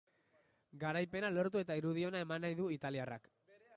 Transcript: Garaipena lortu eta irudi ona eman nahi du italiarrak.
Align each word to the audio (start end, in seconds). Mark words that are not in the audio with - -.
Garaipena 0.83 1.29
lortu 1.35 1.61
eta 1.67 1.77
irudi 1.81 2.07
ona 2.11 2.25
eman 2.27 2.45
nahi 2.47 2.59
du 2.61 2.71
italiarrak. 2.77 3.31